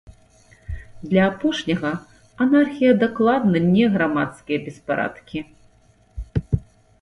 Для 1.09 1.23
апошняга, 1.31 1.91
анархія 2.45 2.93
дакладна 3.03 3.57
не 3.75 3.85
грамадскія 3.99 4.57
беспарадкі. 4.71 5.39